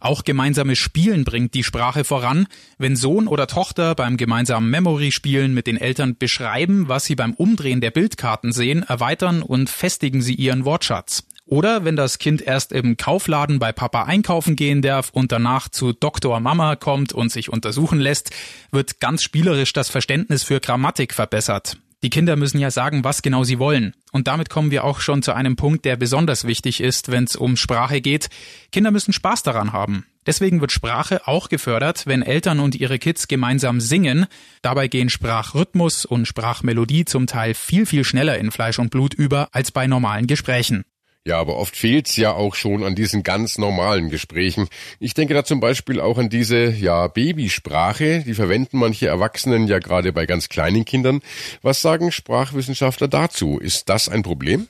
Auch 0.00 0.22
gemeinsames 0.22 0.78
Spielen 0.78 1.24
bringt 1.24 1.54
die 1.54 1.64
Sprache 1.64 2.04
voran. 2.04 2.46
Wenn 2.76 2.94
Sohn 2.94 3.26
oder 3.26 3.46
Tochter 3.46 3.94
beim 3.94 4.18
gemeinsamen 4.18 4.68
Memory-Spielen 4.68 5.54
mit 5.54 5.66
den 5.66 5.78
Eltern 5.78 6.18
beschreiben, 6.18 6.88
was 6.88 7.06
sie 7.06 7.14
beim 7.14 7.32
Umdrehen 7.32 7.80
der 7.80 7.90
Bildkarten 7.90 8.52
sehen, 8.52 8.82
erweitern 8.82 9.40
und 9.40 9.70
festigen 9.70 10.20
sie 10.20 10.34
ihren 10.34 10.66
Wortschatz. 10.66 11.24
Oder 11.50 11.84
wenn 11.84 11.96
das 11.96 12.18
Kind 12.18 12.42
erst 12.42 12.70
im 12.70 12.96
Kaufladen 12.96 13.58
bei 13.58 13.72
Papa 13.72 14.04
einkaufen 14.04 14.54
gehen 14.54 14.82
darf 14.82 15.10
und 15.10 15.32
danach 15.32 15.68
zu 15.68 15.92
Doktor 15.92 16.38
Mama 16.38 16.76
kommt 16.76 17.12
und 17.12 17.32
sich 17.32 17.52
untersuchen 17.52 17.98
lässt, 17.98 18.30
wird 18.70 19.00
ganz 19.00 19.24
spielerisch 19.24 19.72
das 19.72 19.88
Verständnis 19.88 20.44
für 20.44 20.60
Grammatik 20.60 21.12
verbessert. 21.12 21.76
Die 22.04 22.08
Kinder 22.08 22.36
müssen 22.36 22.60
ja 22.60 22.70
sagen, 22.70 23.02
was 23.02 23.20
genau 23.20 23.42
sie 23.42 23.58
wollen. 23.58 23.94
Und 24.12 24.28
damit 24.28 24.48
kommen 24.48 24.70
wir 24.70 24.84
auch 24.84 25.00
schon 25.00 25.24
zu 25.24 25.34
einem 25.34 25.56
Punkt, 25.56 25.84
der 25.84 25.96
besonders 25.96 26.46
wichtig 26.46 26.80
ist, 26.80 27.10
wenn 27.10 27.24
es 27.24 27.34
um 27.34 27.56
Sprache 27.56 28.00
geht. 28.00 28.30
Kinder 28.70 28.92
müssen 28.92 29.12
Spaß 29.12 29.42
daran 29.42 29.72
haben. 29.72 30.06
Deswegen 30.26 30.60
wird 30.60 30.70
Sprache 30.70 31.26
auch 31.26 31.48
gefördert, 31.48 32.06
wenn 32.06 32.22
Eltern 32.22 32.60
und 32.60 32.76
ihre 32.76 33.00
Kids 33.00 33.26
gemeinsam 33.26 33.80
singen. 33.80 34.26
Dabei 34.62 34.86
gehen 34.86 35.10
Sprachrhythmus 35.10 36.04
und 36.04 36.26
Sprachmelodie 36.26 37.06
zum 37.06 37.26
Teil 37.26 37.54
viel, 37.54 37.86
viel 37.86 38.04
schneller 38.04 38.38
in 38.38 38.52
Fleisch 38.52 38.78
und 38.78 38.90
Blut 38.90 39.14
über 39.14 39.48
als 39.50 39.72
bei 39.72 39.88
normalen 39.88 40.28
Gesprächen. 40.28 40.84
Ja, 41.30 41.38
aber 41.38 41.58
oft 41.58 41.76
fehlt's 41.76 42.16
ja 42.16 42.32
auch 42.32 42.56
schon 42.56 42.82
an 42.82 42.96
diesen 42.96 43.22
ganz 43.22 43.56
normalen 43.56 44.10
Gesprächen. 44.10 44.66
Ich 44.98 45.14
denke 45.14 45.32
da 45.32 45.44
zum 45.44 45.60
Beispiel 45.60 46.00
auch 46.00 46.18
an 46.18 46.28
diese, 46.28 46.72
ja, 46.72 47.06
Babysprache. 47.06 48.24
Die 48.26 48.34
verwenden 48.34 48.78
manche 48.78 49.06
Erwachsenen 49.06 49.68
ja 49.68 49.78
gerade 49.78 50.12
bei 50.12 50.26
ganz 50.26 50.48
kleinen 50.48 50.84
Kindern. 50.84 51.20
Was 51.62 51.82
sagen 51.82 52.10
Sprachwissenschaftler 52.10 53.06
dazu? 53.06 53.60
Ist 53.60 53.88
das 53.88 54.08
ein 54.08 54.24
Problem? 54.24 54.66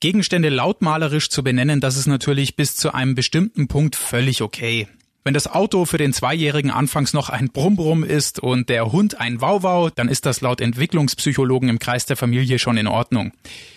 Gegenstände 0.00 0.48
lautmalerisch 0.48 1.30
zu 1.30 1.44
benennen, 1.44 1.80
das 1.80 1.96
ist 1.96 2.08
natürlich 2.08 2.56
bis 2.56 2.74
zu 2.74 2.92
einem 2.92 3.14
bestimmten 3.14 3.68
Punkt 3.68 3.94
völlig 3.94 4.42
okay. 4.42 4.88
Wenn 5.22 5.34
das 5.34 5.46
Auto 5.46 5.84
für 5.84 5.98
den 5.98 6.14
Zweijährigen 6.14 6.70
anfangs 6.70 7.12
noch 7.12 7.28
ein 7.28 7.50
Brumm-Brumm 7.50 8.04
ist 8.04 8.40
und 8.40 8.70
der 8.70 8.90
Hund 8.90 9.20
ein 9.20 9.42
Wauwau, 9.42 9.90
dann 9.90 10.08
ist 10.08 10.24
das 10.24 10.40
laut 10.40 10.62
Entwicklungspsychologen 10.62 11.68
im 11.68 11.78
Kreis 11.78 12.06
der 12.06 12.16
Familie 12.16 12.58
schon 12.58 12.78
in 12.78 12.86
Ordnung. 12.86 13.32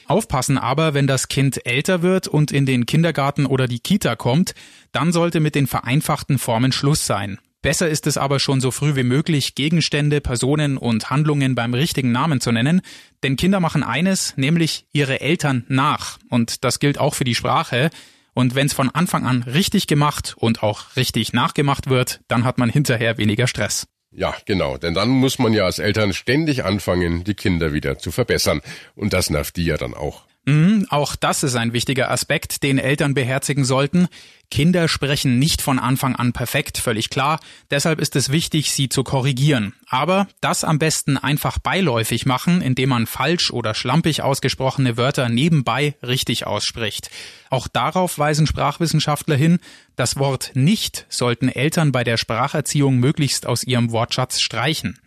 Aufpassen 0.07 0.57
aber, 0.57 0.93
wenn 0.93 1.05
das 1.05 1.27
Kind 1.27 1.65
älter 1.65 2.01
wird 2.01 2.29
und 2.29 2.53
in 2.53 2.65
den 2.65 2.85
Kindergarten 2.85 3.45
oder 3.45 3.67
die 3.67 3.79
Kita 3.79 4.15
kommt, 4.15 4.55
dann 4.93 5.11
sollte 5.11 5.41
mit 5.41 5.55
den 5.55 5.67
vereinfachten 5.67 6.37
Formen 6.39 6.71
Schluss 6.71 7.05
sein. 7.05 7.39
Besser 7.61 7.89
ist 7.89 8.07
es 8.07 8.17
aber 8.17 8.39
schon 8.39 8.61
so 8.61 8.71
früh 8.71 8.95
wie 8.95 9.03
möglich, 9.03 9.55
Gegenstände, 9.55 10.21
Personen 10.21 10.77
und 10.77 11.09
Handlungen 11.09 11.55
beim 11.55 11.73
richtigen 11.73 12.11
Namen 12.13 12.39
zu 12.39 12.53
nennen, 12.53 12.81
denn 13.23 13.35
Kinder 13.35 13.59
machen 13.59 13.83
eines, 13.83 14.35
nämlich 14.37 14.85
ihre 14.93 15.19
Eltern 15.19 15.65
nach. 15.67 16.19
Und 16.29 16.63
das 16.63 16.79
gilt 16.79 16.97
auch 16.97 17.15
für 17.15 17.23
die 17.23 17.35
Sprache. 17.35 17.89
Und 18.33 18.55
wenn 18.55 18.67
es 18.67 18.73
von 18.73 18.89
Anfang 18.89 19.25
an 19.25 19.43
richtig 19.43 19.87
gemacht 19.87 20.35
und 20.37 20.63
auch 20.63 20.95
richtig 20.95 21.33
nachgemacht 21.33 21.89
wird, 21.89 22.21
dann 22.27 22.43
hat 22.43 22.57
man 22.57 22.69
hinterher 22.69 23.17
weniger 23.17 23.47
Stress. 23.47 23.87
Ja, 24.11 24.35
genau, 24.45 24.77
denn 24.77 24.93
dann 24.93 25.09
muss 25.09 25.39
man 25.39 25.53
ja 25.53 25.65
als 25.65 25.79
Eltern 25.79 26.13
ständig 26.13 26.63
anfangen, 26.63 27.23
die 27.23 27.33
Kinder 27.33 27.73
wieder 27.73 27.97
zu 27.97 28.11
verbessern. 28.11 28.61
Und 28.95 29.13
das 29.13 29.29
nervt 29.29 29.55
die 29.57 29.65
ja 29.65 29.77
dann 29.77 29.93
auch. 29.93 30.25
Mhm, 30.45 30.87
auch 30.89 31.15
das 31.15 31.43
ist 31.43 31.55
ein 31.55 31.73
wichtiger 31.73 32.11
Aspekt, 32.11 32.63
den 32.63 32.77
Eltern 32.77 33.13
beherzigen 33.13 33.63
sollten. 33.63 34.07
Kinder 34.53 34.87
sprechen 34.87 35.39
nicht 35.39 35.63
von 35.63 35.79
Anfang 35.79 36.15
an 36.15 36.31
perfekt, 36.31 36.77
völlig 36.77 37.09
klar. 37.09 37.39
Deshalb 37.71 37.99
ist 37.99 38.15
es 38.15 38.29
wichtig, 38.29 38.71
sie 38.71 38.87
zu 38.87 39.03
korrigieren. 39.03 39.73
Aber 39.87 40.27
das 40.41 40.63
am 40.63 40.77
besten 40.77 41.17
einfach 41.17 41.57
beiläufig 41.57 42.27
machen, 42.27 42.61
indem 42.61 42.89
man 42.89 43.07
falsch 43.07 43.49
oder 43.49 43.73
schlampig 43.73 44.21
ausgesprochene 44.21 44.95
Wörter 44.95 45.27
nebenbei 45.27 45.95
richtig 46.03 46.45
ausspricht. 46.45 47.09
Auch 47.49 47.67
darauf 47.67 48.19
weisen 48.19 48.45
Sprachwissenschaftler 48.45 49.35
hin, 49.35 49.57
das 49.95 50.17
Wort 50.17 50.51
nicht 50.53 51.07
sollten 51.09 51.49
Eltern 51.49 51.91
bei 51.91 52.03
der 52.03 52.17
Spracherziehung 52.17 52.97
möglichst 52.97 53.47
aus 53.47 53.63
ihrem 53.63 53.91
Wortschatz 53.91 54.39
streichen. 54.39 54.99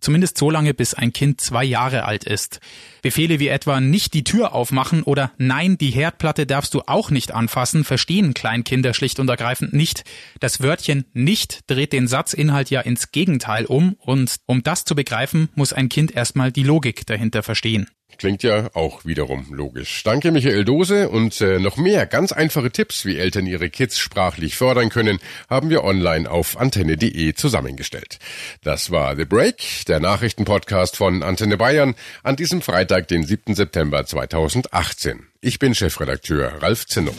Zumindest 0.00 0.38
so 0.38 0.50
lange, 0.50 0.74
bis 0.74 0.94
ein 0.94 1.12
Kind 1.12 1.40
zwei 1.40 1.64
Jahre 1.64 2.04
alt 2.04 2.24
ist. 2.24 2.60
Befehle 3.02 3.38
wie 3.38 3.48
etwa 3.48 3.80
nicht 3.80 4.14
die 4.14 4.24
Tür 4.24 4.54
aufmachen 4.54 5.02
oder 5.02 5.32
nein, 5.38 5.78
die 5.78 5.90
Herdplatte 5.90 6.46
darfst 6.46 6.74
du 6.74 6.82
auch 6.86 7.10
nicht 7.10 7.32
anfassen, 7.32 7.84
verstehen 7.84 8.34
Kleinkinder 8.34 8.94
schlicht 8.94 9.20
und 9.20 9.28
ergreifend 9.28 9.72
nicht. 9.72 10.04
Das 10.40 10.60
Wörtchen 10.60 11.04
nicht 11.12 11.60
dreht 11.66 11.92
den 11.92 12.08
Satzinhalt 12.08 12.70
ja 12.70 12.80
ins 12.80 13.12
Gegenteil 13.12 13.66
um 13.66 13.94
und 13.98 14.36
um 14.46 14.62
das 14.62 14.84
zu 14.84 14.94
begreifen, 14.94 15.48
muss 15.54 15.72
ein 15.72 15.88
Kind 15.88 16.14
erstmal 16.14 16.52
die 16.52 16.62
Logik 16.62 17.06
dahinter 17.06 17.42
verstehen. 17.42 17.86
Klingt 18.18 18.42
ja 18.42 18.70
auch 18.74 19.04
wiederum 19.04 19.46
logisch. 19.50 20.02
Danke 20.02 20.30
Michael 20.30 20.64
Dose 20.64 21.08
und 21.08 21.40
äh, 21.40 21.58
noch 21.58 21.76
mehr 21.76 22.06
ganz 22.06 22.32
einfache 22.32 22.70
Tipps, 22.70 23.04
wie 23.04 23.18
Eltern 23.18 23.46
ihre 23.46 23.70
Kids 23.70 23.98
sprachlich 23.98 24.56
fördern 24.56 24.90
können, 24.90 25.18
haben 25.48 25.70
wir 25.70 25.84
online 25.84 26.30
auf 26.30 26.58
antenne.de 26.58 27.34
zusammengestellt. 27.34 28.18
Das 28.62 28.90
war 28.90 29.16
The 29.16 29.24
Break, 29.24 29.86
der 29.88 30.00
Nachrichtenpodcast 30.00 30.96
von 30.96 31.22
Antenne 31.22 31.56
Bayern 31.56 31.94
an 32.22 32.36
diesem 32.36 32.62
Freitag, 32.62 33.08
den 33.08 33.24
7. 33.24 33.54
September 33.54 34.04
2018. 34.04 35.26
Ich 35.40 35.58
bin 35.58 35.74
Chefredakteur 35.74 36.62
Ralf 36.62 36.86
Zinno. 36.86 37.12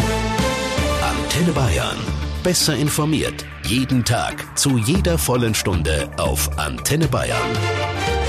Antenne 1.01 1.53
Bayern. 1.53 1.97
Besser 2.43 2.75
informiert. 2.75 3.45
Jeden 3.63 4.03
Tag. 4.03 4.57
Zu 4.57 4.77
jeder 4.77 5.17
vollen 5.17 5.53
Stunde 5.55 6.09
auf 6.17 6.57
Antenne 6.57 7.07
Bayern. 7.07 8.20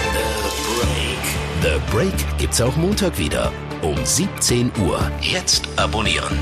The 1.62 1.78
Break 1.92 2.12
gibt's 2.38 2.60
auch 2.60 2.74
Montag 2.74 3.16
wieder 3.20 3.52
um 3.82 3.94
17 4.04 4.72
Uhr. 4.84 4.98
Jetzt 5.20 5.68
abonnieren. 5.76 6.36